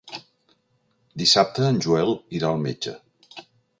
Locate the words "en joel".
1.73-2.17